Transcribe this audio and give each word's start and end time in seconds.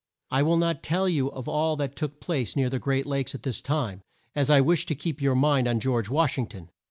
I 0.31 0.41
will 0.41 0.57
not 0.57 0.81
tell 0.81 1.07
you 1.07 1.29
of 1.31 1.47
all 1.47 1.75
that 1.75 1.95
took 1.95 2.19
place 2.19 2.55
near 2.55 2.71
the 2.71 2.79
great 2.79 3.05
Lakes 3.05 3.35
at 3.35 3.43
this 3.43 3.61
time, 3.61 4.01
as 4.33 4.49
I 4.49 4.59
wish 4.59 4.87
to 4.87 4.95
keep 4.95 5.21
your 5.21 5.35
mind 5.35 5.67
on 5.67 5.79
George 5.79 6.09
Wash 6.09 6.39
ing 6.39 6.47
ton. 6.47 6.69